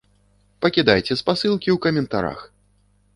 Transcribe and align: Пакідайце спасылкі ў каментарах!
Пакідайце 0.65 1.17
спасылкі 1.21 1.69
ў 1.73 1.75
каментарах! 1.85 2.39